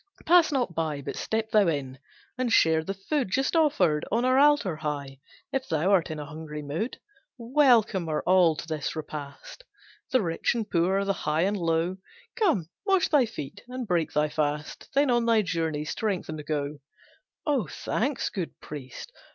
[0.25, 1.99] Pass not by, But step thou in,
[2.35, 5.19] and share the food Just offered on our altar high,
[5.53, 6.97] If thou art in a hungry mood.
[7.37, 9.63] Welcome are all to this repast!
[10.09, 11.97] The rich and poor, the high and low!
[12.35, 16.79] Come, wash thy feet, and break thy fast, Then on thy journey strengthened go."
[17.45, 19.11] "Oh thanks, good priest!